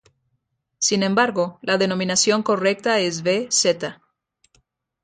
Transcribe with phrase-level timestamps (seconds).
[0.79, 3.99] Sin embargo, la denominación correcta es vz.